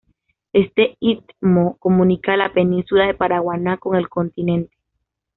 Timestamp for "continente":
4.09-4.75